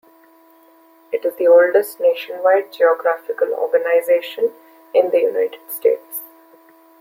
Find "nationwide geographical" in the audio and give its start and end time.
1.99-3.53